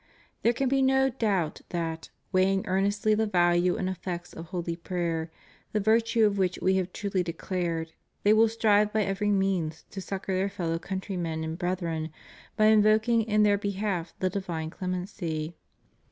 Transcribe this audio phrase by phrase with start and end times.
[0.41, 5.29] There can be no doubt that, weighing earnestly the value and effects of holy prayer,
[5.73, 7.93] the virtue of which We have truly declared,
[8.23, 12.09] they will strive by every means to succor their fellow countrv' men and brethren
[12.55, 15.55] by invoking in their behalf the divine clemency.